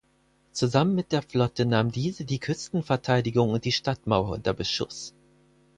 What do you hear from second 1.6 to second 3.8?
nahm diese die Küstenverteidigung und die